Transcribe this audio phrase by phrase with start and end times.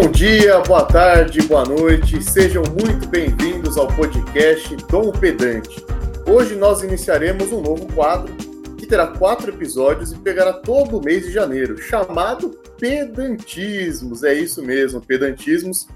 [0.00, 5.84] Bom dia, boa tarde, boa noite, sejam muito bem-vindos ao podcast Dom Pedante.
[6.24, 8.32] Hoje nós iniciaremos um novo quadro
[8.78, 14.22] que terá quatro episódios e pegará todo o mês de janeiro, chamado Pedantismos.
[14.22, 15.88] É isso mesmo, Pedantismos.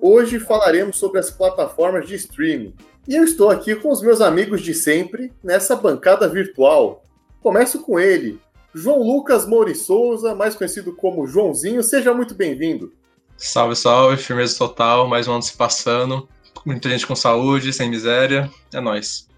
[0.00, 2.74] Hoje falaremos sobre as plataformas de streaming.
[3.06, 7.04] E eu estou aqui com os meus amigos de sempre nessa bancada virtual.
[7.40, 8.40] Começo com ele,
[8.74, 11.84] João Lucas Mouri Souza, mais conhecido como Joãozinho.
[11.84, 12.98] Seja muito bem-vindo.
[13.40, 16.28] Salve, salve, firmeza total, mais um ano se passando.
[16.66, 18.50] Muita gente com saúde, sem miséria.
[18.74, 19.28] É nóis.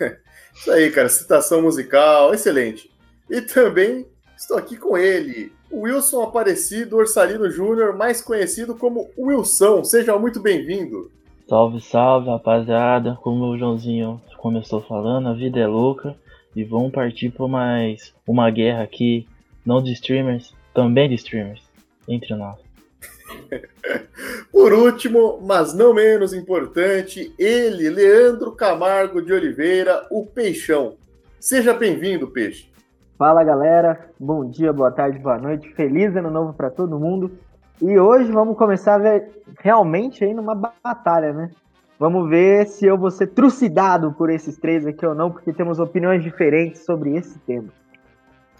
[0.56, 2.90] Isso aí, cara, citação musical, excelente.
[3.28, 9.84] E também estou aqui com ele, Wilson Aparecido Orsalino Júnior, mais conhecido como Wilson.
[9.84, 11.12] Seja muito bem-vindo.
[11.46, 13.18] Salve, salve, rapaziada.
[13.22, 16.16] Como o Joãozinho começou falando, a vida é louca.
[16.54, 19.28] E vamos partir para mais uma guerra aqui,
[19.64, 21.60] não de streamers, também de streamers,
[22.08, 22.65] entre nós.
[24.50, 30.94] Por último, mas não menos importante, ele, Leandro Camargo de Oliveira, o Peixão.
[31.38, 32.70] Seja bem-vindo, Peixe.
[33.18, 37.30] Fala galera, bom dia, boa tarde, boa noite, feliz ano novo para todo mundo.
[37.80, 41.50] E hoje vamos começar ver realmente aí numa batalha, né?
[41.98, 45.78] Vamos ver se eu vou ser trucidado por esses três aqui ou não, porque temos
[45.78, 47.68] opiniões diferentes sobre esse tema.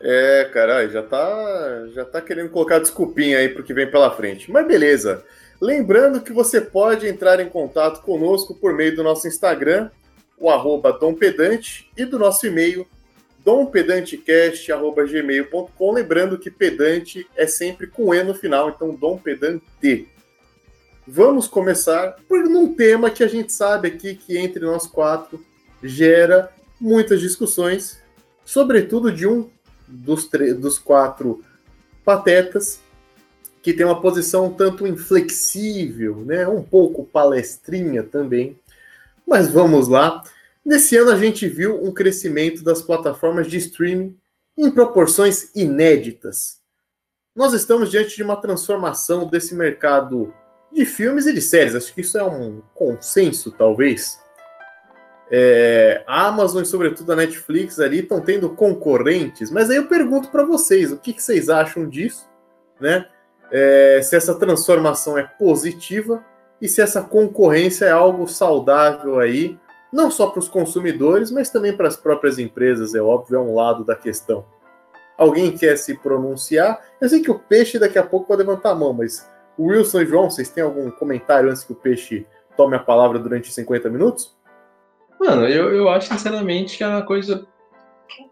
[0.00, 4.50] É, caralho, já tá, já tá querendo colocar desculpinha aí pro que vem pela frente.
[4.50, 5.24] Mas beleza.
[5.60, 9.90] Lembrando que você pode entrar em contato conosco por meio do nosso Instagram,
[10.38, 12.86] o arroba dompedante, e do nosso e-mail,
[13.42, 15.92] dompedantecast.gmail.com.
[15.92, 20.06] Lembrando que pedante é sempre com E no final, então dompedante.
[21.06, 25.42] Vamos começar por um tema que a gente sabe aqui que entre nós quatro
[25.82, 26.50] gera
[26.80, 28.02] muitas discussões,
[28.44, 29.50] sobretudo de um
[29.86, 31.42] dos, dos quatro
[32.04, 32.80] patetas,
[33.62, 36.46] que tem uma posição um tanto inflexível, né?
[36.46, 38.58] um pouco palestrinha também.
[39.26, 40.22] Mas vamos lá.
[40.64, 44.16] Nesse ano a gente viu um crescimento das plataformas de streaming
[44.56, 46.60] em proporções inéditas.
[47.34, 50.32] Nós estamos diante de uma transformação desse mercado
[50.72, 51.74] de filmes e de séries.
[51.74, 54.18] Acho que isso é um consenso, talvez.
[55.30, 60.28] É, a Amazon e, sobretudo, a Netflix ali estão tendo concorrentes, mas aí eu pergunto
[60.28, 62.28] para vocês, o que, que, vocês acham disso,
[62.80, 63.06] né?
[63.50, 66.24] É, se essa transformação é positiva
[66.60, 69.58] e se essa concorrência é algo saudável aí,
[69.92, 73.54] não só para os consumidores, mas também para as próprias empresas, é óbvio, é um
[73.54, 74.44] lado da questão.
[75.16, 76.80] Alguém quer se pronunciar?
[77.00, 79.28] Eu sei que o Peixe daqui a pouco pode levantar a mão, mas
[79.58, 82.26] Wilson e João, vocês têm algum comentário antes que o Peixe
[82.56, 84.36] tome a palavra durante 50 minutos?
[85.20, 87.46] Mano, eu, eu acho sinceramente que é uma coisa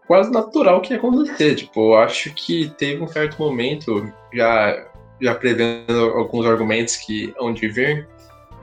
[0.07, 1.55] quase natural que ia acontecer.
[1.55, 4.87] Tipo, eu acho que teve um certo momento, já,
[5.19, 8.07] já prevendo alguns argumentos que hão de vir,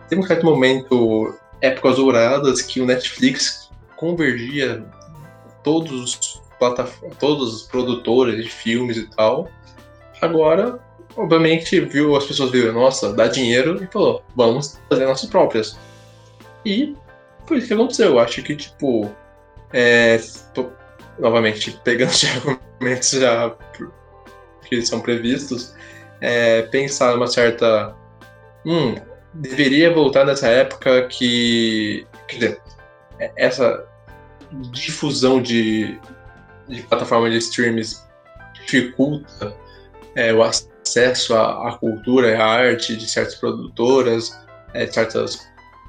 [0.09, 4.85] teve um certo momento, épocas douradas, que o Netflix convergia
[5.63, 6.43] todos os
[7.19, 9.49] todos os produtores de filmes e tal.
[10.21, 10.79] Agora,
[11.17, 15.77] obviamente, viu as pessoas viram, nossa, dá dinheiro e falou, vamos fazer nossas próprias.
[16.65, 16.95] E
[17.47, 18.11] foi isso que aconteceu.
[18.11, 19.11] Eu acho que, tipo,
[19.73, 20.19] é,
[20.55, 20.71] tô,
[21.19, 23.55] novamente, pegando os argumentos já
[24.69, 25.75] que são previstos,
[26.21, 27.95] é, pensar uma certa.
[28.65, 28.95] Hum,
[29.35, 32.07] deveria voltar nessa época que.
[32.29, 32.61] Quer dizer,
[33.19, 33.87] é, essa
[34.71, 35.99] difusão de,
[36.69, 38.03] de plataforma de streams
[38.55, 39.55] dificulta
[40.15, 44.39] é, o acesso à, à, cultura e à arte de certas produtoras,
[44.75, 45.39] é, certas,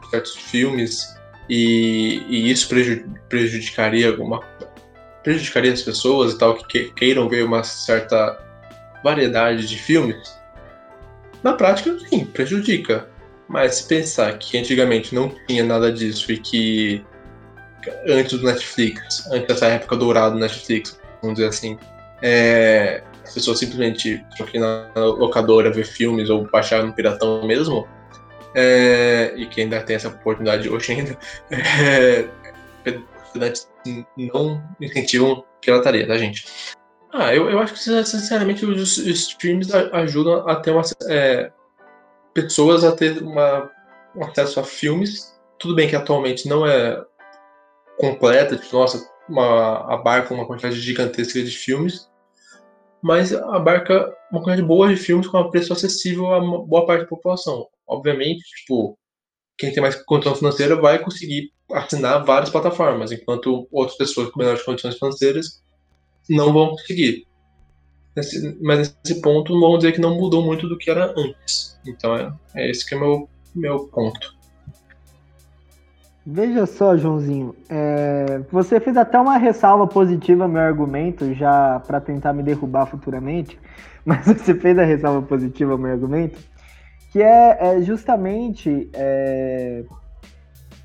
[0.10, 1.14] certos filmes
[1.50, 2.70] e, e isso
[3.30, 4.42] prejudicaria alguma
[5.24, 8.38] prejudicaria as pessoas e tal que queiram ver uma certa
[9.04, 10.38] variedade de filmes.
[11.42, 13.08] Na prática, sim, prejudica.
[13.48, 17.06] Mas se pensar que antigamente não tinha nada disso e que
[18.08, 21.78] antes do Netflix, antes dessa época dourada do Netflix, vamos dizer assim,
[22.22, 24.24] é, as pessoas simplesmente
[24.54, 27.88] ir na locadora ver filmes ou baixar no piratão mesmo,
[28.56, 31.18] é, e que ainda tem essa oportunidade hoje ainda,
[31.52, 32.28] é,
[33.34, 33.70] estudantes
[34.18, 36.46] não incentivam pirataria, tá, gente?
[37.12, 41.52] Ah, eu, eu acho que, sinceramente, os, streams ajudam a ter uma, é,
[42.34, 43.70] pessoas a ter uma,
[44.16, 45.34] um acesso a filmes.
[45.60, 47.04] Tudo bem que atualmente não é
[48.00, 52.10] completa, tipo, nossa, uma, abarca uma quantidade gigantesca de filmes,
[53.02, 57.08] mas abarca uma quantidade boa de filmes com um preço acessível a boa parte da
[57.08, 58.98] população obviamente, tipo,
[59.58, 64.64] quem tem mais condição financeira vai conseguir assinar várias plataformas, enquanto outras pessoas com menores
[64.64, 65.64] condições financeiras
[66.30, 67.26] não vão conseguir.
[68.16, 71.80] nesse, mas nesse ponto vamos dizer que não mudou muito do que era antes.
[71.86, 74.34] Então é, é esse que é o meu, meu ponto.
[76.26, 82.00] Veja só, Joãozinho, é, você fez até uma ressalva positiva ao meu argumento, já para
[82.00, 83.60] tentar me derrubar futuramente,
[84.06, 86.40] mas você fez a ressalva positiva ao meu argumento,
[87.14, 89.84] que é, é justamente é,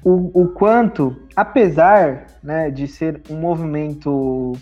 [0.05, 4.53] o, o, quanto, apesar né, de ser um movimento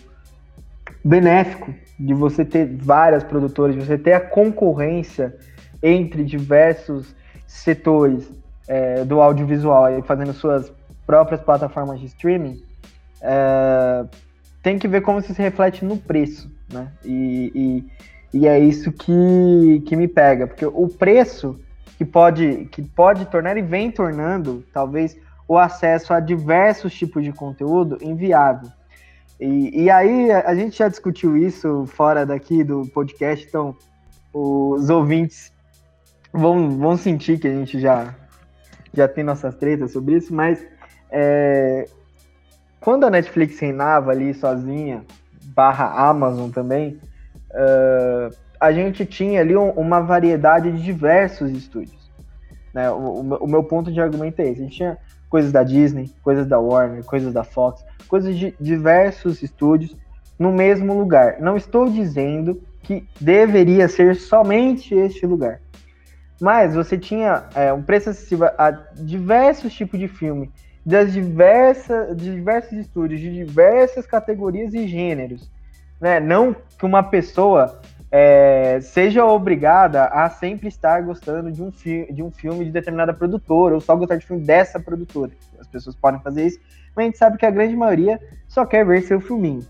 [1.03, 5.35] benéfico, de você ter várias produtoras, de você ter a concorrência
[5.83, 7.13] entre diversos
[7.45, 8.31] setores
[8.65, 10.71] é, do audiovisual aí fazendo suas
[11.05, 12.63] próprias plataformas de streaming,
[13.21, 14.05] é,
[14.63, 16.93] tem que ver como isso se reflete no preço, né?
[17.03, 17.85] E, e,
[18.33, 21.59] e, é isso que, que me pega, porque o preço
[21.97, 27.31] que pode, que pode tornar e vem tornando, talvez, o acesso a diversos tipos de
[27.31, 28.69] conteúdo inviável.
[29.39, 33.75] E, e aí a gente já discutiu isso fora daqui do podcast, então
[34.33, 35.51] os ouvintes
[36.33, 38.15] vão, vão sentir que a gente já
[38.93, 40.65] já tem nossas tretas sobre isso, mas
[41.11, 41.87] é,
[42.79, 45.05] quando a Netflix reinava ali sozinha,
[45.53, 46.99] barra Amazon também,
[47.51, 52.11] uh, a gente tinha ali um, uma variedade de diversos estúdios.
[52.73, 52.89] Né?
[52.89, 54.61] O, o, o, meu ponto de argumento é esse.
[54.61, 54.97] A gente tinha
[55.29, 59.95] coisas da Disney, coisas da Warner, coisas da Fox, coisas de diversos estúdios
[60.37, 61.39] no mesmo lugar.
[61.39, 65.59] Não estou dizendo que deveria ser somente este lugar.
[66.39, 70.51] Mas você tinha é, um preço acessível a diversos tipos de filme,
[70.85, 75.49] das diversas, de diversos estúdios, de diversas categorias e gêneros.
[75.99, 76.19] Né?
[76.19, 77.79] Não que uma pessoa
[78.11, 83.75] é, seja obrigada a sempre estar gostando de um, de um filme de determinada produtora,
[83.75, 85.31] ou só gostar de filme dessa produtora.
[85.59, 86.59] As pessoas podem fazer isso,
[86.95, 89.65] mas a gente sabe que a grande maioria só quer ver seu filminho.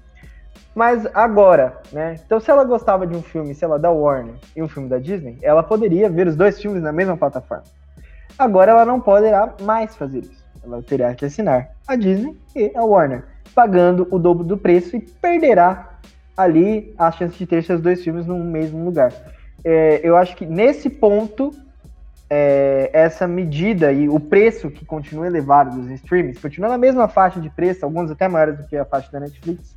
[0.76, 2.20] Mas agora, né?
[2.24, 5.00] Então, se ela gostava de um filme, sei lá, da Warner e um filme da
[5.00, 7.64] Disney, ela poderia ver os dois filmes na mesma plataforma.
[8.38, 10.46] Agora ela não poderá mais fazer isso.
[10.64, 13.24] Ela terá que assinar a Disney e a Warner,
[13.56, 15.97] pagando o dobro do preço e perderá
[16.38, 19.12] ali a chance de ter seus dois filmes no mesmo lugar.
[19.64, 21.52] É, eu acho que nesse ponto,
[22.30, 27.42] é, essa medida e o preço que continua elevado dos streams, continua na mesma faixa
[27.42, 29.76] de preço, alguns até maiores do que a faixa da Netflix,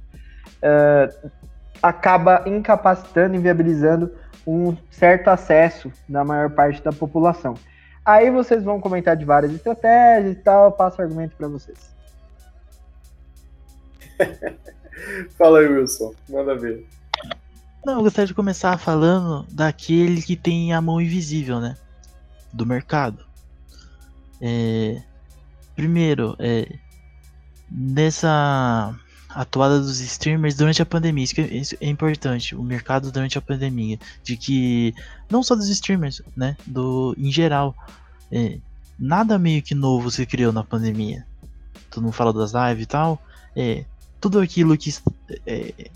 [0.62, 1.30] uh,
[1.82, 4.12] acaba incapacitando, inviabilizando
[4.46, 7.54] um certo acesso da maior parte da população.
[8.04, 11.94] Aí vocês vão comentar de várias estratégias e tal, eu passo o argumento para vocês.
[15.36, 16.86] Fala aí, Wilson, manda ver.
[17.84, 21.76] Não, eu gostaria de começar falando daquele que tem a mão invisível, né?
[22.52, 23.24] Do mercado.
[24.40, 25.02] É,
[25.74, 26.68] primeiro, é,
[27.70, 28.94] nessa
[29.30, 31.24] atuada dos streamers durante a pandemia.
[31.24, 33.98] Isso, é, isso é importante, o mercado durante a pandemia.
[34.22, 34.94] De que,
[35.30, 36.56] não só dos streamers, né?
[36.66, 37.74] Do, em geral,
[38.30, 38.58] é,
[38.98, 41.26] nada meio que novo se criou na pandemia.
[41.90, 43.22] Todo mundo fala das lives e tal.
[43.56, 43.84] É,
[44.20, 44.94] tudo aquilo que,
[45.46, 45.90] é,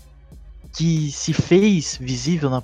[0.73, 2.61] que se fez visível, na,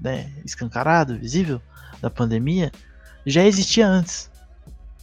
[0.00, 1.60] né, escancarado, visível
[2.00, 2.72] da pandemia,
[3.24, 4.30] já existia antes.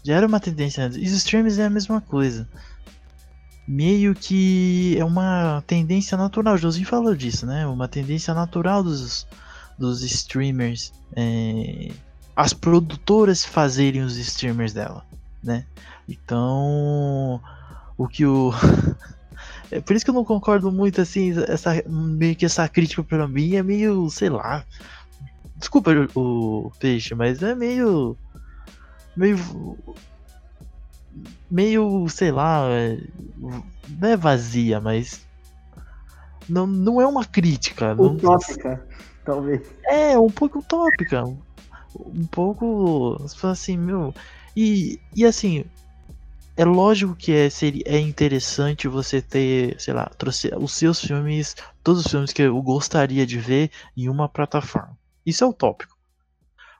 [0.03, 0.97] Já era uma tendência antes.
[0.97, 2.47] E os streamers é a mesma coisa
[3.67, 6.55] meio que é uma tendência natural.
[6.55, 7.65] O Josinho falou disso, né?
[7.65, 9.27] Uma tendência natural dos,
[9.77, 10.93] dos streamers.
[11.15, 11.91] É,
[12.35, 15.05] as produtoras fazerem os streamers dela,
[15.41, 15.65] né?
[16.07, 17.41] Então,
[17.97, 18.51] o que o.
[19.73, 23.27] é por isso que eu não concordo muito assim, essa, meio que essa crítica pra
[23.27, 24.63] mim é meio, sei lá.
[25.55, 28.17] Desculpa o, o peixe, mas é meio.
[29.15, 29.37] meio
[31.49, 32.99] meio, sei lá, é,
[33.37, 35.25] não é vazia, mas
[36.49, 37.93] não, não é uma crítica.
[37.93, 39.23] Utópica, não...
[39.23, 39.61] talvez.
[39.85, 41.23] É, um pouco utópica.
[41.95, 44.13] Um pouco, assim, meu.
[44.55, 45.65] E, e assim,
[46.55, 50.11] é lógico que é, seria, é interessante você ter, sei lá,
[50.59, 54.97] os seus filmes, todos os filmes que eu gostaria de ver em uma plataforma.
[55.25, 55.97] Isso é utópico.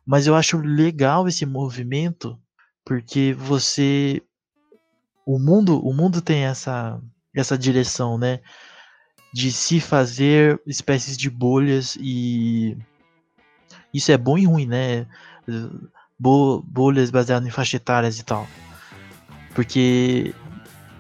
[0.06, 2.38] Mas eu acho legal esse movimento
[2.86, 4.22] porque você
[5.26, 7.00] o mundo o mundo tem essa
[7.34, 8.42] essa direção né
[9.34, 12.78] de se fazer espécies de bolhas e
[13.94, 15.08] isso é bom e ruim né
[16.20, 18.46] Bo bolhas baseadas em faixa etárias e tal
[19.54, 20.34] porque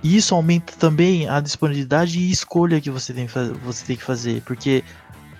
[0.03, 3.27] isso aumenta também a disponibilidade e escolha que você tem,
[3.63, 4.83] você tem que fazer porque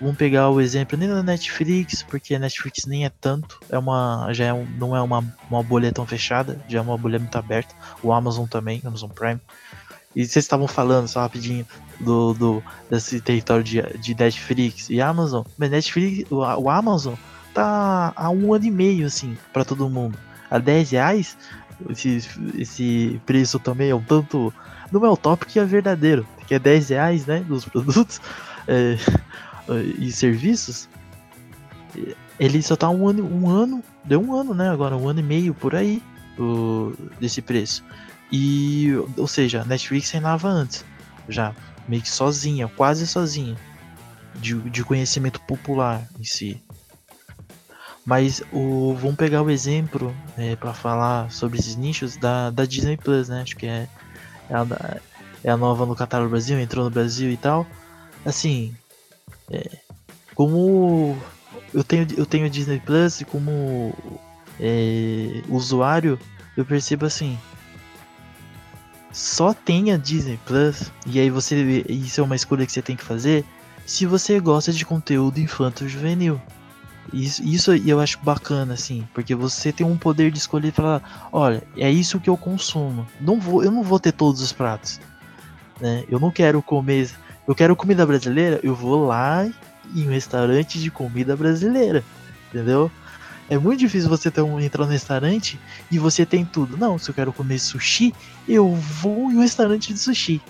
[0.00, 4.28] Vamos pegar o exemplo nem da Netflix, porque a Netflix nem é tanto, é uma,
[4.32, 7.36] já é um, não é uma, uma bolha tão fechada, já é uma bolha muito
[7.36, 7.74] aberta.
[8.02, 9.40] O Amazon também, Amazon Prime.
[10.14, 11.66] E vocês estavam falando só rapidinho
[12.00, 15.42] do, do desse território de, de Netflix e Amazon.
[15.56, 17.14] Mas Netflix, o, o Amazon
[17.52, 20.18] tá há um ano e meio, assim, para todo mundo.
[20.50, 21.38] A 10 reais,
[21.88, 22.22] esse,
[22.56, 24.52] esse preço também é um tanto.
[24.90, 27.40] Não é o top que é verdadeiro, que é 10 reais, né?
[27.40, 28.20] Dos produtos
[28.68, 28.96] é,
[29.98, 30.88] e serviços.
[32.38, 34.68] Ele só tá um ano, um ano, deu um ano, né?
[34.68, 36.02] Agora, um ano e meio por aí
[36.36, 37.84] do, desse preço.
[38.32, 40.84] E, ou seja, a Netflix reinava antes,
[41.28, 41.54] já
[41.86, 43.56] meio que sozinha, quase sozinha,
[44.34, 46.62] de, de conhecimento popular em si.
[48.04, 52.96] Mas o, vamos pegar o exemplo é, para falar sobre esses nichos da, da Disney
[52.96, 53.42] Plus, né?
[53.42, 53.88] Acho que é,
[54.50, 55.00] é, a,
[55.42, 57.66] é a nova no catálogo Brasil, entrou no Brasil e tal.
[58.24, 58.74] Assim,
[59.50, 59.78] é,
[60.34, 61.16] como
[61.72, 63.94] eu tenho, eu tenho Disney Plus e como
[64.60, 66.18] é, usuário,
[66.56, 67.38] eu percebo assim.
[69.12, 71.84] Só tenha Disney Plus, e aí você.
[71.88, 73.44] Isso é uma escolha que você tem que fazer
[73.86, 76.40] se você gosta de conteúdo infanto-juvenil.
[77.14, 81.28] Isso, isso eu acho bacana, assim, porque você tem um poder de escolher e falar,
[81.32, 83.06] olha, é isso que eu consumo.
[83.20, 85.00] Não vou, eu não vou ter todos os pratos.
[85.80, 86.04] Né?
[86.08, 87.08] Eu não quero comer.
[87.46, 89.46] Eu quero comida brasileira, eu vou lá
[89.94, 92.02] em um restaurante de comida brasileira.
[92.48, 92.90] Entendeu?
[93.48, 95.60] É muito difícil você ter um, entrar no restaurante
[95.92, 96.76] e você tem tudo.
[96.76, 98.12] Não, se eu quero comer sushi,
[98.48, 100.42] eu vou em um restaurante de sushi.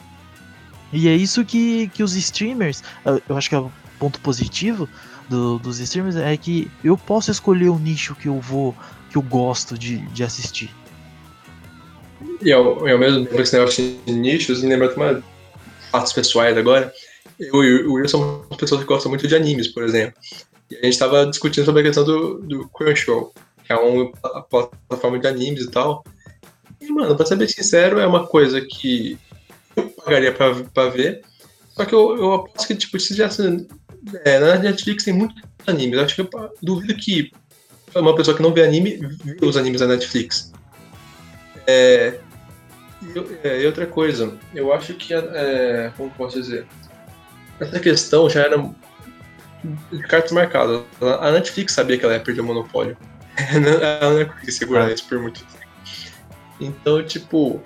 [0.91, 2.83] E é isso que, que os streamers,
[3.29, 4.89] eu acho que é o ponto positivo,
[5.29, 8.75] do, dos streamers é que eu posso escolher o nicho que eu vou,
[9.11, 10.71] que eu gosto de, de assistir.
[12.43, 15.23] E ao, ao mesmo tempo que esse negócio de nichos, me lembra uma
[15.91, 16.93] fatos pessoais agora.
[17.39, 20.15] Eu e o Will somos pessoas que gostam muito de animes, por exemplo.
[20.71, 23.33] E a gente estava discutindo sobre a questão do, do Crunchyroll,
[23.65, 24.11] que é uma
[24.43, 26.05] plataforma de animes e tal.
[26.81, 29.19] E, mano, pra ser bem sincero, é uma coisa que
[29.77, 31.23] eu pagaria pra, pra ver.
[31.71, 33.29] Só que eu, eu aposto que, tipo, se já
[34.25, 35.99] é, na Netflix tem muitos animes.
[35.99, 37.33] Acho que eu duvido que
[37.95, 40.53] uma pessoa que não vê anime vê os animes da Netflix.
[41.67, 42.19] É,
[43.43, 46.67] é, e outra coisa, eu acho que, é, como posso dizer,
[47.61, 48.59] essa questão já era
[49.93, 50.83] de cartas marcadas.
[51.21, 52.97] A Netflix sabia que ela ia perder o monopólio.
[53.37, 55.65] ela não ia conseguir segurar isso por muito tempo.
[56.61, 57.63] Então, tipo,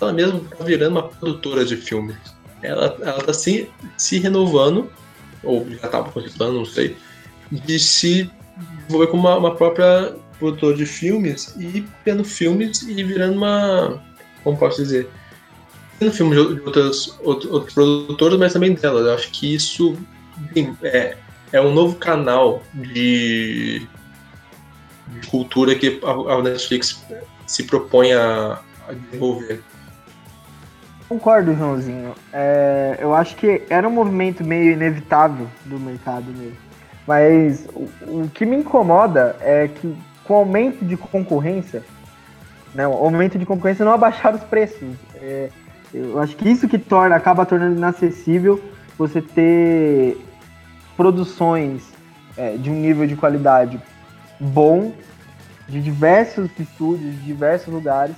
[0.00, 2.16] ela mesmo tá virando uma produtora de filmes.
[2.62, 4.90] Ela, ela tá se, se renovando
[5.42, 6.96] ou já estava contemplando, não sei,
[7.50, 8.30] de se
[8.88, 14.02] envolver com uma, uma própria produtora de filmes e tendo filmes e virando uma.
[14.42, 15.08] Como posso dizer?
[15.98, 19.00] Tendo filmes de outras, outros, outros produtores, mas também dela.
[19.00, 19.96] Eu acho que isso
[20.82, 21.16] é,
[21.52, 23.86] é um novo canal de,
[25.08, 27.02] de cultura que a, a Netflix
[27.46, 29.62] se propõe a, a desenvolver.
[31.10, 32.14] Concordo, Joãozinho.
[32.32, 36.56] É, eu acho que era um movimento meio inevitável do mercado mesmo.
[37.04, 41.82] Mas o, o que me incomoda é que com o aumento de concorrência,
[42.72, 44.94] né, o aumento de concorrência não abaixar os preços.
[45.16, 45.50] É,
[45.92, 48.62] eu acho que isso que torna, acaba tornando inacessível
[48.96, 50.16] você ter
[50.96, 51.92] produções
[52.36, 53.82] é, de um nível de qualidade
[54.38, 54.92] bom,
[55.68, 58.14] de diversos estúdios, de diversos lugares,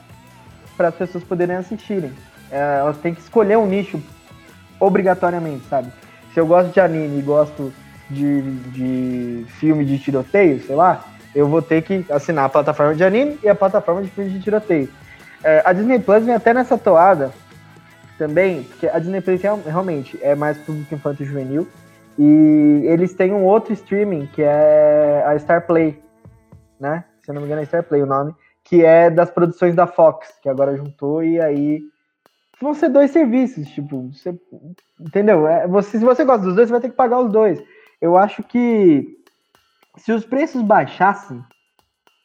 [0.76, 2.12] para as pessoas poderem assistirem
[2.52, 4.00] é, elas têm que escolher um nicho
[4.78, 5.90] obrigatoriamente, sabe?
[6.35, 7.73] Se eu gosto de anime e gosto
[8.11, 11.04] de, de filme de tiroteio, sei lá,
[11.35, 14.40] eu vou ter que assinar a plataforma de anime e a plataforma de filme de
[14.40, 14.88] tiroteio.
[15.42, 17.32] É, a Disney Plus vem até nessa toada
[18.18, 21.66] também, porque a Disney Plus realmente é mais público infantil juvenil.
[22.18, 25.99] E eles têm um outro streaming que é a Star Play,
[26.78, 27.04] né?
[27.23, 29.87] Se eu não me engano é Star Play o nome, que é das produções da
[29.87, 31.80] Fox, que agora juntou e aí
[32.62, 34.35] vão ser dois serviços, tipo, você,
[35.00, 35.47] entendeu?
[35.47, 37.62] É, você, se você gosta dos dois, você vai ter que pagar os dois.
[38.00, 39.19] Eu acho que
[39.97, 41.42] se os preços baixassem,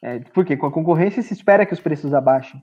[0.02, 2.60] é, porque com a concorrência se espera que os preços abaixem,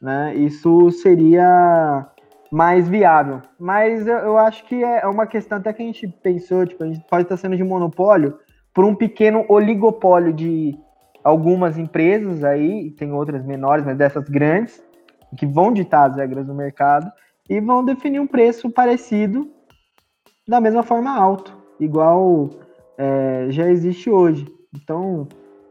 [0.00, 0.34] né?
[0.34, 2.06] Isso seria
[2.50, 3.42] mais viável.
[3.58, 6.86] Mas eu, eu acho que é uma questão até que a gente pensou, tipo, a
[6.86, 8.38] gente pode estar sendo de monopólio
[8.72, 10.78] por um pequeno oligopólio de
[11.24, 14.80] algumas empresas aí, tem outras menores, mas dessas grandes,
[15.36, 17.10] que vão ditar as regras do mercado
[17.48, 19.50] e vão definir um preço parecido
[20.46, 22.50] da mesma forma alto, igual
[22.96, 24.46] é, já existe hoje.
[24.74, 25.26] Então,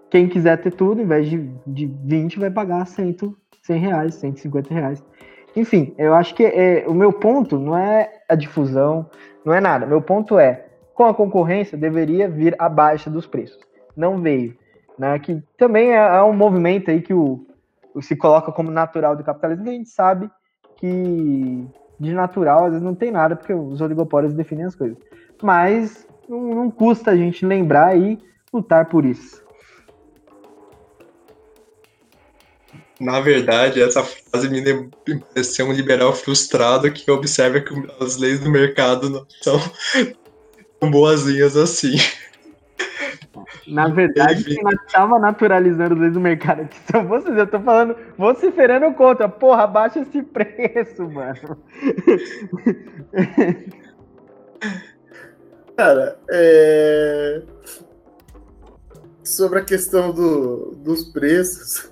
[0.09, 3.17] quem quiser ter tudo, em vez de, de 20, vai pagar 100,
[3.61, 5.03] 100 reais, 150 reais.
[5.55, 9.09] Enfim, eu acho que é, o meu ponto não é a difusão,
[9.45, 9.85] não é nada.
[9.85, 13.59] Meu ponto é, com a concorrência, deveria vir a baixa dos preços.
[13.95, 14.55] Não veio.
[14.99, 15.17] Né?
[15.19, 17.45] Que também é, é um movimento aí que o,
[18.01, 21.67] se coloca como natural do capitalismo, a gente sabe que que
[21.99, 24.97] de natural às vezes não tem nada, porque os oligopólios definem as coisas.
[25.41, 28.19] Mas não, não custa a gente lembrar e
[28.53, 29.43] lutar por isso.
[32.99, 34.89] Na verdade, essa frase me
[35.33, 39.59] pareceu um liberal frustrado que observa que as leis do mercado não são
[40.79, 41.95] tão boazinhas assim.
[43.67, 47.37] Na verdade, quem estava naturalizando leis do mercado aqui são vocês.
[47.37, 49.27] Eu tô falando, vociferando contra.
[49.29, 51.57] Porra, baixa esse preço, mano.
[55.75, 57.41] Cara, é...
[59.23, 61.91] sobre a questão do, dos preços,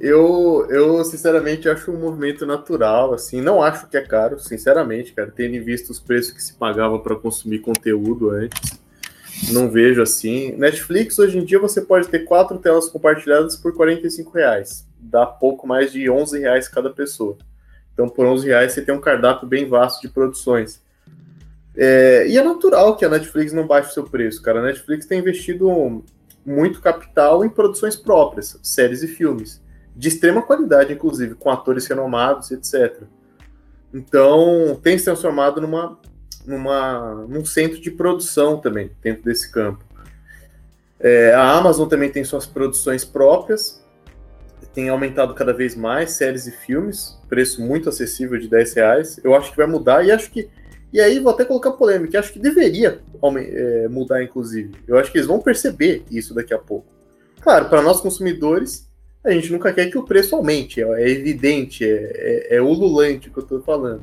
[0.00, 5.30] eu, eu sinceramente acho um movimento natural, assim, não acho que é caro, sinceramente, cara,
[5.30, 8.79] tendo visto os preços que se pagava para consumir conteúdo antes,
[9.52, 10.52] não vejo assim.
[10.52, 15.66] Netflix, hoje em dia, você pode ter quatro telas compartilhadas por 45 reais, dá pouco
[15.66, 17.36] mais de 11 reais cada pessoa.
[17.92, 20.80] Então, por 11 reais, você tem um cardápio bem vasto de produções.
[21.76, 24.60] É, e é natural que a Netflix não baixe o seu preço, cara.
[24.60, 26.02] A Netflix tem investido
[26.44, 29.60] muito capital em produções próprias, séries e filmes
[29.94, 33.02] de extrema qualidade, inclusive, com atores renomados, etc.
[33.92, 35.98] Então, tem se transformado numa,
[36.46, 39.84] numa, num centro de produção também, dentro desse campo.
[40.98, 43.82] É, a Amazon também tem suas produções próprias,
[44.74, 49.20] tem aumentado cada vez mais séries e filmes, preço muito acessível de 10 reais.
[49.24, 50.48] Eu acho que vai mudar e acho que.
[50.92, 53.00] E aí vou até colocar polêmica, acho que deveria
[53.36, 54.72] é, mudar, inclusive.
[54.86, 56.86] Eu acho que eles vão perceber isso daqui a pouco.
[57.40, 58.88] Claro, para nós consumidores,
[59.24, 63.32] a gente nunca quer que o preço aumente, é, evidente, é, é, é ululante o
[63.32, 64.02] que eu estou falando.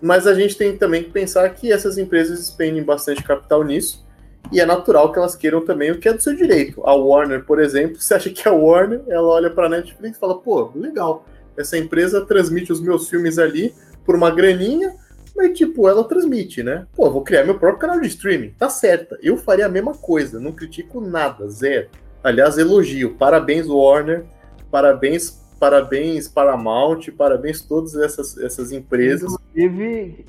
[0.00, 4.04] Mas a gente tem também que pensar que essas empresas despendem bastante capital nisso,
[4.50, 6.82] e é natural que elas queiram também o que é do seu direito.
[6.84, 10.20] A Warner, por exemplo, você acha que a Warner, ela olha para a Netflix e
[10.20, 11.26] fala, pô, legal,
[11.56, 14.94] essa empresa transmite os meus filmes ali por uma graninha,
[15.36, 16.86] mas tipo, ela transmite, né?
[16.96, 19.18] Pô, vou criar meu próprio canal de streaming, tá certa.
[19.22, 21.88] Eu faria a mesma coisa, não critico nada, zero.
[22.22, 23.14] Aliás, elogio.
[23.14, 24.24] Parabéns, Warner.
[24.70, 27.00] Parabéns, parabéns, Paramount.
[27.16, 29.36] Parabéns todas essas, essas empresas.
[29.54, 30.24] Inclusive,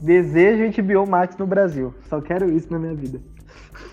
[0.00, 1.94] desejo HBO Max no Brasil.
[2.08, 3.20] Só quero isso na minha vida.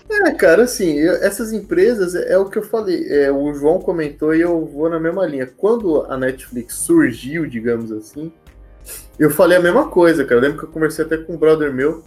[0.08, 3.06] É, cara, assim, eu, essas empresas é, é, o que eu falei.
[3.08, 5.46] É, o João comentou e eu vou na mesma linha.
[5.46, 8.32] Quando a Netflix surgiu, digamos assim,
[9.18, 10.40] eu falei a mesma coisa, cara.
[10.40, 12.02] Eu lembro que eu conversei até com um brother meu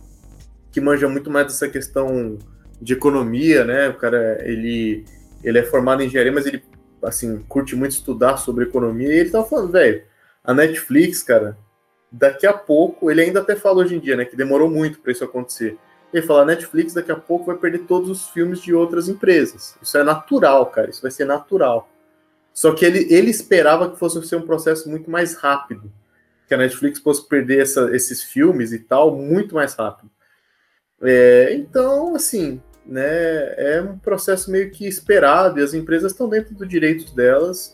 [0.71, 2.37] que manja muito mais dessa questão
[2.81, 3.89] de economia, né?
[3.89, 5.05] O cara, ele
[5.43, 6.63] ele é formado em engenharia, mas ele,
[7.03, 9.07] assim, curte muito estudar sobre economia.
[9.07, 10.03] E ele tava falando, velho,
[10.43, 11.57] a Netflix, cara,
[12.11, 15.11] daqui a pouco, ele ainda até fala hoje em dia, né, que demorou muito para
[15.11, 15.77] isso acontecer.
[16.13, 19.75] Ele fala, a Netflix daqui a pouco vai perder todos os filmes de outras empresas.
[19.81, 21.89] Isso é natural, cara, isso vai ser natural.
[22.53, 25.91] Só que ele, ele esperava que fosse ser um processo muito mais rápido.
[26.47, 30.11] Que a Netflix fosse perder essa, esses filmes e tal muito mais rápido.
[31.01, 36.53] É, então, assim, né, é um processo meio que esperado e as empresas estão dentro
[36.53, 37.71] do direito delas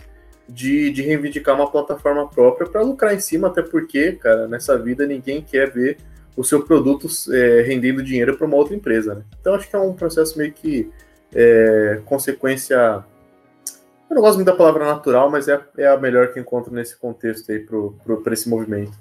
[0.48, 5.06] de, de reivindicar uma plataforma própria para lucrar em cima, até porque, cara, nessa vida
[5.06, 5.98] ninguém quer ver
[6.36, 9.16] o seu produto é, rendendo dinheiro para uma outra empresa.
[9.16, 9.24] Né?
[9.40, 10.90] Então acho que é um processo meio que
[11.34, 13.04] é, consequência.
[14.10, 16.98] Eu não gosto muito da palavra natural, mas é, é a melhor que encontro nesse
[16.98, 18.98] contexto aí para esse movimento.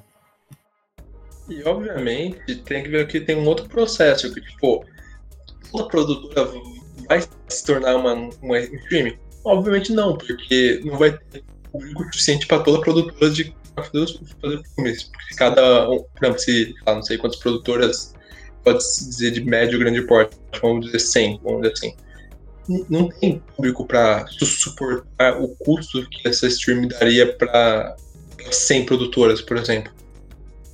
[1.49, 4.85] E obviamente tem que ver que tem um outro processo, que tipo,
[5.71, 6.51] toda produtora
[7.09, 9.17] vai se tornar uma, uma streaming?
[9.45, 14.07] Obviamente não, porque não vai ter público suficiente para toda produtora de fazer,
[14.75, 15.05] filmes.
[15.05, 18.15] Porque cada por exemplo, se não sei quantas produtoras,
[18.65, 21.95] pode se dizer de médio ou grande porte, vamos dizer 100, vamos dizer assim.
[22.91, 27.97] Não tem público para suportar o custo que essa streaming daria para
[28.51, 29.91] 100 produtoras, por exemplo.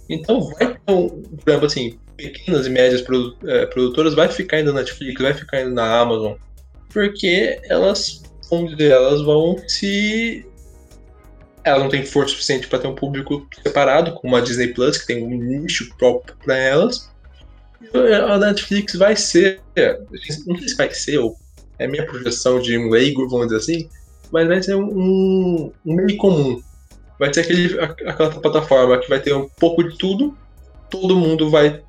[0.09, 3.05] Então vai ter um, por exemplo, assim, pequenas e médias
[3.47, 6.35] é, produtoras vai ficar indo na Netflix, vai ficar indo na Amazon,
[6.93, 10.47] porque elas, vamos dizer, elas vão se
[11.65, 15.07] ela não tem força suficiente para ter um público separado, como a Disney Plus, que
[15.07, 17.11] tem um nicho próprio para elas.
[18.29, 19.61] A Netflix vai ser,
[20.47, 21.37] não sei se vai ser, ou
[21.79, 23.89] é minha projeção de um leigo, vamos dizer assim,
[24.31, 26.61] mas vai ser um, um meio comum.
[27.19, 30.37] Vai ser aquele, aquela plataforma que vai ter um pouco de tudo,
[30.91, 31.83] todo mundo vai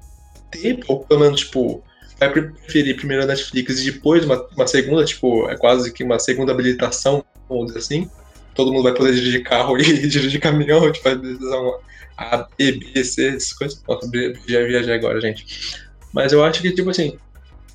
[0.56, 1.84] ter, ou pelo menos, tipo,
[2.20, 6.20] vai preferir primeiro a Netflix e depois uma, uma segunda, tipo, é quase que uma
[6.20, 8.10] segunda habilitação, vamos dizer assim.
[8.54, 11.80] Todo mundo vai poder dirigir carro e dirigir caminhão, tipo, vai decisão
[12.18, 13.84] A, B, B, C, essas coisas.
[13.88, 14.10] Nossa,
[14.48, 15.46] já viajei agora, gente.
[16.14, 17.18] Mas eu acho que, tipo assim,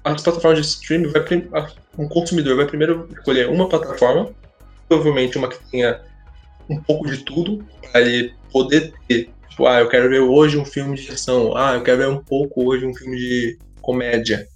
[0.04, 1.22] as plataformas de streaming, vai,
[1.98, 4.30] um consumidor vai primeiro escolher uma plataforma,
[4.88, 6.00] provavelmente uma que tenha
[6.68, 9.30] um pouco de tudo para ele poder ter.
[9.50, 11.56] Tipo, ah, eu quero ver hoje um filme de ação.
[11.56, 14.48] Ah, eu quero ver um pouco hoje um filme de comédia.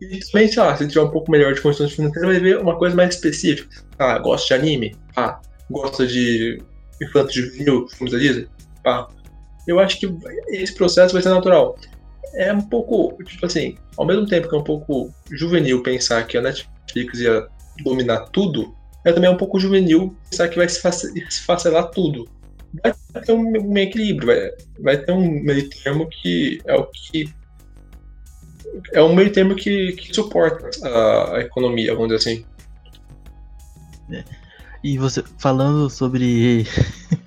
[0.00, 2.76] E também, sei lá, se tiver um pouco melhor de condições financeiras, vai ver uma
[2.76, 3.68] coisa mais específica.
[3.98, 4.96] Ah, gosta de anime?
[5.16, 6.62] Ah, gosta de
[7.00, 8.48] infanto juvenil, filmes da Disney?
[8.84, 9.08] Ah,
[9.66, 10.14] eu acho que
[10.48, 11.78] esse processo vai ser natural.
[12.34, 16.36] É um pouco, tipo assim, ao mesmo tempo que é um pouco juvenil pensar que
[16.36, 17.46] a Netflix ia
[17.82, 18.74] dominar tudo,
[19.04, 20.80] é também um pouco juvenil pensar que vai se
[21.44, 22.28] facelar tudo.
[22.82, 27.32] Vai ter um, um equilíbrio, vai, vai ter um meio termo que é o que
[28.92, 32.46] é um meio termo que, que suporta a, a, economia, vamos dizer assim.
[34.10, 34.24] É.
[34.84, 36.66] E você falando sobre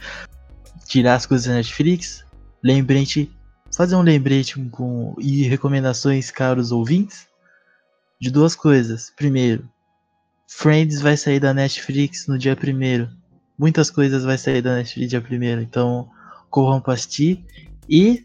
[0.88, 2.23] tirar as coisas da Netflix,
[2.63, 3.31] lembrete,
[3.75, 7.27] fazer um lembrete com e recomendações caros ouvintes
[8.19, 9.12] de duas coisas.
[9.15, 9.67] Primeiro,
[10.47, 13.09] Friends vai sair da Netflix no dia primeiro.
[13.59, 16.09] Muitas coisas vai sair da Netflix dia primeiro, então
[16.49, 17.43] corram para assistir
[17.89, 18.23] e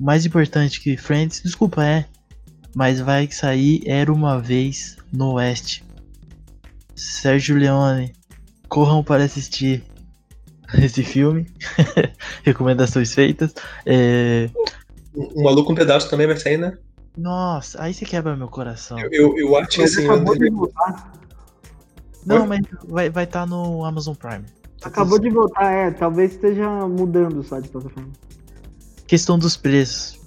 [0.00, 2.06] mais importante que Friends, desculpa, é.
[2.74, 5.84] Mas vai sair Era uma Vez no Oeste.
[6.96, 8.12] Sérgio Leone,
[8.68, 9.84] corram para assistir
[10.82, 11.46] esse filme.
[12.42, 13.54] Recomendações feitas.
[13.84, 14.48] É...
[15.14, 16.76] O Maluco um Pedaço também vai sair, né?
[17.16, 18.98] Nossa, aí você quebra meu coração.
[18.98, 20.06] Eu, eu, eu acho que assim.
[22.24, 24.44] Não, mas vai estar vai tá no Amazon Prime.
[24.80, 25.90] Tá acabou de voltar, é.
[25.90, 28.10] Talvez esteja mudando só de plataforma.
[29.06, 30.20] Questão dos preços.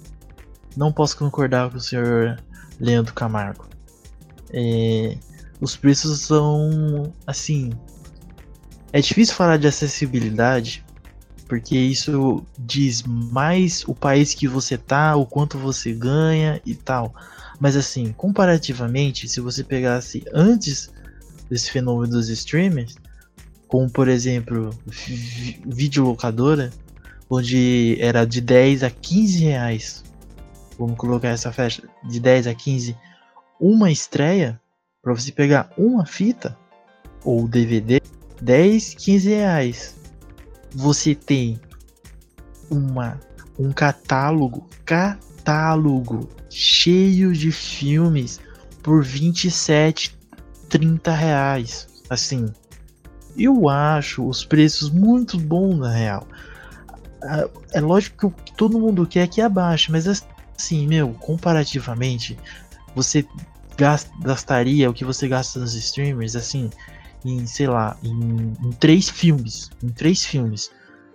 [0.76, 2.40] Não posso concordar com o senhor
[2.80, 3.66] Leandro Camargo.
[4.52, 5.16] É,
[5.60, 7.70] os preços são assim.
[8.92, 10.84] É difícil falar de acessibilidade,
[11.46, 17.12] porque isso diz mais o país que você tá, o quanto você ganha e tal.
[17.60, 20.90] Mas assim, comparativamente, se você pegasse antes
[21.50, 22.96] desse fenômeno dos streamers,
[23.66, 24.70] como por exemplo,
[25.66, 26.70] videolocadora,
[27.28, 30.04] onde era de 10 a 15 reais.
[30.78, 32.96] Vamos colocar essa faixa de 10 a 15.
[33.60, 34.60] Uma estreia,
[35.02, 36.56] para você pegar uma fita
[37.24, 38.00] ou DVD,
[38.40, 39.96] 10, 15 reais.
[40.74, 41.60] Você tem
[42.70, 43.18] uma,
[43.58, 48.40] um catálogo, catálogo cheio de filmes
[48.82, 50.17] por 27,
[50.68, 51.88] 30 reais.
[52.10, 52.46] Assim,
[53.36, 56.26] eu acho os preços muito bons na real
[57.72, 62.38] é lógico que todo mundo quer que abaixe, mas assim, meu, comparativamente,
[62.94, 63.24] você
[64.20, 66.70] gastaria o que você gasta nos streamers, assim,
[67.24, 69.70] em, sei lá, em, em três filmes.
[69.82, 70.70] Em três filmes.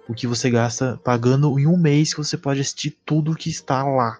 [0.07, 3.83] O que você gasta pagando em um mês que você pode assistir tudo que está
[3.83, 4.17] lá.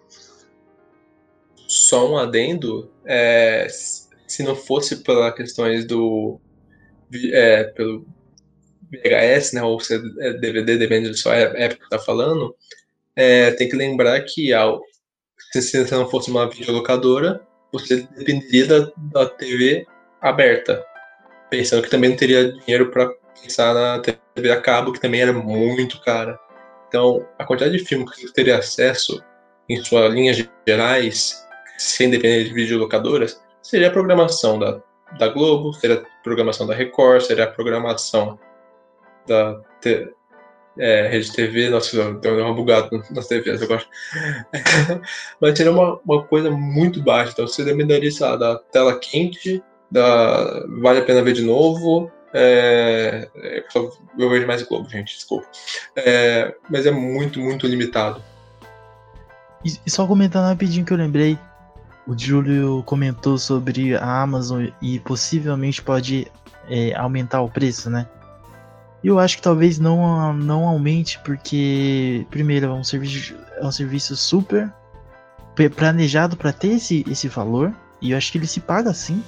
[1.68, 3.68] Só um adendo, é,
[4.34, 6.40] se não fosse pelas questões do.
[7.32, 8.06] É, pelo
[8.92, 12.56] VHS, né, ou se é DVD, depende da sua época que está falando,
[13.16, 14.82] é, tem que lembrar que ao,
[15.52, 17.42] se você não fosse uma videolocadora,
[17.72, 19.86] você dependeria da, da TV
[20.22, 20.84] aberta,
[21.50, 23.10] pensando que também não teria dinheiro para
[23.42, 26.40] pensar na TV a cabo, que também era muito cara.
[26.88, 29.24] Então, a quantidade de filmes que você teria acesso
[29.68, 34.80] em suas linhas gerais, sem depender de videolocadoras, seria a programação da,
[35.18, 38.38] da Globo, seria a programação da Record, seria a programação
[39.26, 39.60] da
[40.78, 43.84] é, Rede TV, nossa, deu uma bugada nas TVs agora.
[45.40, 49.64] Mas seria uma, uma coisa muito baixa, então você dependeria, sei lá, da tela quente,
[49.90, 52.12] da vale a pena ver de novo.
[52.34, 53.64] É, é
[54.18, 55.48] eu vejo mais Globo, gente, desculpa.
[55.96, 58.22] É, mas é muito, muito limitado.
[59.64, 61.40] E só comentando rapidinho que eu lembrei,
[62.06, 66.28] o Júlio comentou sobre a Amazon e possivelmente pode
[66.70, 68.08] é, aumentar o preço, né?
[69.04, 74.16] Eu acho que talvez não, não aumente, porque, primeiro, é um serviço, é um serviço
[74.16, 74.72] super
[75.76, 79.22] planejado para ter esse, esse valor, e eu acho que ele se paga assim,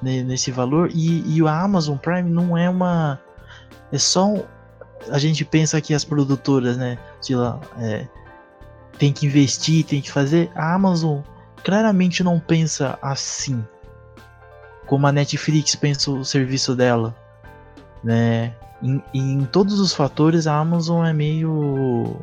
[0.00, 3.20] nesse valor, e, e a Amazon Prime não é uma.
[3.92, 4.34] É só.
[5.10, 8.06] A gente pensa que as produtoras, né, sei lá, é,
[8.98, 10.50] tem que investir, tem que fazer.
[10.54, 11.20] A Amazon
[11.64, 13.64] claramente não pensa assim,
[14.86, 17.14] como a Netflix pensa o serviço dela,
[18.02, 18.54] né?
[18.82, 22.16] em, em todos os fatores a Amazon é meio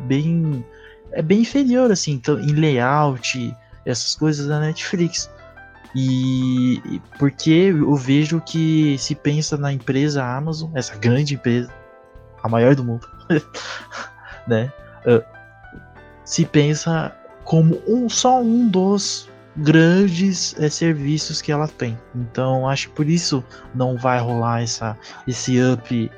[0.00, 0.64] bem
[1.12, 3.54] é bem inferior assim então, em layout
[3.86, 5.30] essas coisas da Netflix
[5.94, 11.72] e porque eu vejo que se pensa na empresa Amazon essa grande empresa
[12.42, 13.06] a maior do mundo
[14.48, 14.72] né
[15.06, 15.22] uh,
[16.24, 21.98] se pensa como um só um dos grandes é, serviços que ela tem.
[22.14, 26.10] Então acho que por isso não vai rolar essa, esse up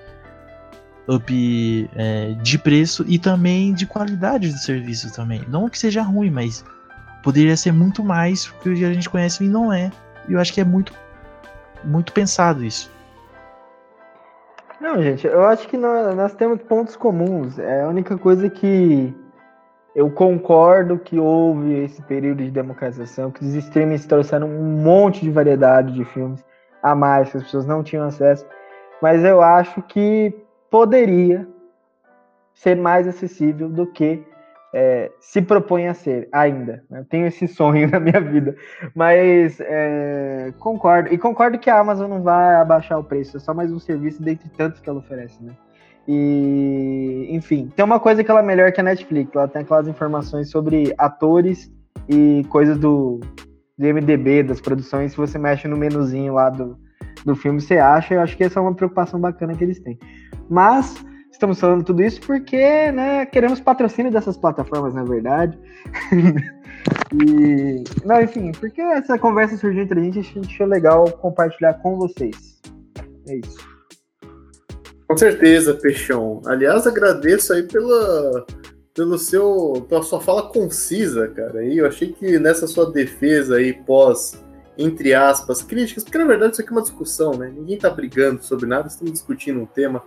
[1.08, 5.44] up é, de preço e também de qualidade do serviço também.
[5.48, 6.64] Não que seja ruim, mas
[7.22, 9.90] poderia ser muito mais que a gente conhece e não é.
[10.28, 10.92] E eu acho que é muito,
[11.84, 12.90] muito pensado isso.
[14.80, 17.58] Não, gente, eu acho que nós, nós temos pontos comuns.
[17.58, 19.14] É a única coisa que
[19.96, 25.30] eu concordo que houve esse período de democratização, que os streamings trouxeram um monte de
[25.30, 26.44] variedade de filmes
[26.82, 28.44] a mais, que as pessoas não tinham acesso.
[29.00, 30.34] Mas eu acho que
[30.70, 31.48] poderia
[32.52, 34.22] ser mais acessível do que
[34.74, 36.84] é, se propõe a ser ainda.
[36.90, 37.00] Né?
[37.00, 38.54] Eu tenho esse sonho na minha vida,
[38.94, 43.38] mas é, concordo e concordo que a Amazon não vai abaixar o preço.
[43.38, 45.54] É só mais um serviço dentre tantos que ela oferece, né?
[46.08, 49.34] E enfim, tem uma coisa que ela é melhor que a Netflix.
[49.34, 51.70] Ela tem aquelas informações sobre atores
[52.08, 53.20] e coisas do,
[53.76, 55.12] do MDB das produções.
[55.12, 56.78] Se você mexe no menuzinho lá do,
[57.24, 58.14] do filme, você acha.
[58.14, 59.98] Eu acho que essa é uma preocupação bacana que eles têm.
[60.48, 65.58] Mas estamos falando tudo isso porque, né, queremos patrocínio dessas plataformas, na verdade.
[67.12, 71.74] e, não, enfim, porque essa conversa surgiu entre a gente, a gente achou legal compartilhar
[71.74, 72.60] com vocês.
[73.28, 73.75] É isso.
[75.08, 76.42] Com certeza, Peixão.
[76.46, 78.44] Aliás, agradeço aí pela,
[78.94, 81.64] pelo seu, pela sua fala concisa, cara.
[81.64, 84.44] E eu achei que nessa sua defesa aí pós
[84.78, 87.50] entre aspas, críticas, porque na verdade isso aqui é uma discussão, né?
[87.54, 90.02] Ninguém tá brigando sobre nada, estamos discutindo um tema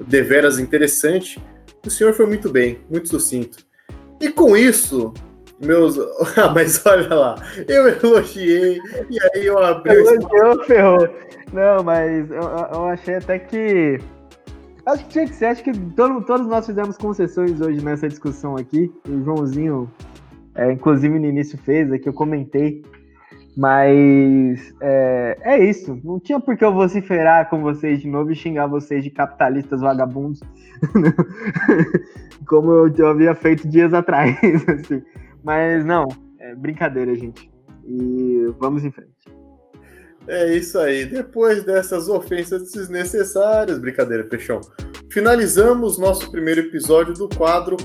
[0.00, 1.42] deveras interessante.
[1.84, 3.58] O senhor foi muito bem, muito sucinto.
[4.20, 5.12] E com isso,
[5.60, 5.98] meus.
[6.36, 7.34] Ah, mas olha lá,
[7.68, 8.78] eu elogiei
[9.10, 9.94] e aí eu abri.
[9.94, 11.08] Elogiou, ferrou.
[11.52, 13.98] Não, mas eu, eu, achei até que.
[14.86, 18.56] Acho que tinha que ser, acho que todo, todos nós fizemos concessões hoje nessa discussão
[18.56, 18.92] aqui.
[19.08, 19.90] O Joãozinho,
[20.54, 22.82] é, inclusive no início, fez, aqui eu comentei
[23.56, 25.98] mas é, é, isso.
[26.02, 29.80] Não tinha por que eu vociferar com vocês de novo e xingar vocês de capitalistas
[29.80, 30.40] vagabundos,
[32.46, 34.36] como eu, eu, havia feito dias atrás.
[34.68, 35.02] Assim.
[35.44, 36.06] Mas não,
[36.38, 37.50] é brincadeira, gente.
[37.84, 39.12] E vamos em frente.
[40.26, 41.04] É isso aí.
[41.04, 44.60] Depois dessas ofensas desnecessárias, brincadeira, Peixão,
[45.10, 47.76] finalizamos nosso primeiro episódio do quadro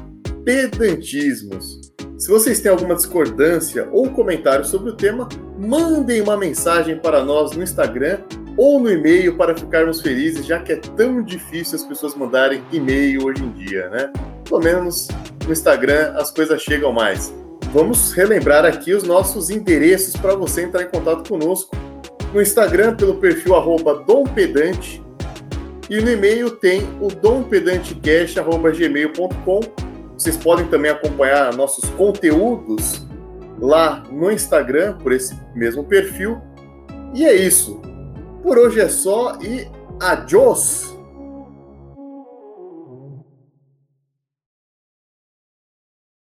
[0.45, 1.87] Pedantismos.
[2.17, 7.55] Se vocês têm alguma discordância ou comentário sobre o tema, mandem uma mensagem para nós
[7.55, 8.19] no Instagram
[8.57, 13.23] ou no e-mail para ficarmos felizes, já que é tão difícil as pessoas mandarem e-mail
[13.25, 14.11] hoje em dia, né?
[14.43, 15.07] Pelo menos
[15.45, 17.31] no Instagram as coisas chegam mais.
[17.71, 21.75] Vamos relembrar aqui os nossos endereços para você entrar em contato conosco.
[22.33, 23.55] No Instagram, pelo perfil
[23.93, 25.01] dompedante,
[25.89, 29.87] e no e-mail tem o dompedantecast.gmail.com
[30.17, 33.05] vocês podem também acompanhar nossos conteúdos
[33.59, 36.41] lá no Instagram, por esse mesmo perfil.
[37.13, 37.79] E é isso.
[38.41, 39.67] Por hoje é só e
[40.01, 40.96] adiós!